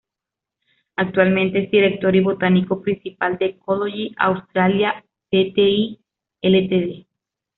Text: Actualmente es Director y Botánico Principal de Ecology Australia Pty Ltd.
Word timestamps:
Actualmente 0.95 1.61
es 1.63 1.69
Director 1.69 2.15
y 2.15 2.21
Botánico 2.21 2.81
Principal 2.81 3.37
de 3.37 3.45
Ecology 3.45 4.15
Australia 4.17 5.05
Pty 5.29 5.99
Ltd. 6.41 7.05